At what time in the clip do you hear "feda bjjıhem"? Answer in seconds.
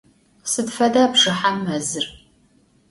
0.75-1.57